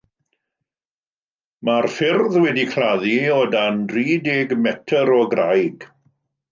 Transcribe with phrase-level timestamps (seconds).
[1.69, 5.91] Mae'r ffyrdd wedi'u claddu o dan dri deg metr o graig.